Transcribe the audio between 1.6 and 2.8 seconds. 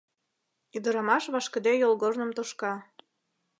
йолгорным тошка.